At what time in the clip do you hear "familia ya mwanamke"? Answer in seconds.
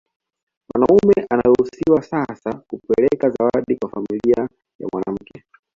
3.89-5.43